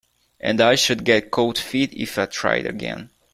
[0.39, 3.11] And I should get cold feet if I tried again.